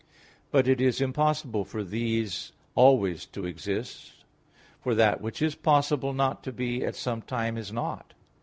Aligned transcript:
But 0.49 0.67
it 0.67 0.81
is 0.81 0.99
impossible 0.99 1.63
for 1.63 1.83
these 1.83 2.53
always 2.73 3.27
to 3.27 3.45
exist, 3.45 4.25
for 4.81 4.95
that 4.95 5.21
which 5.21 5.43
is 5.43 5.53
possible 5.53 6.11
not 6.11 6.43
to 6.45 6.51
be 6.51 6.83
at 6.83 6.95
some 6.95 7.21
time 7.21 7.55
is 7.55 7.71
not. 7.71 8.15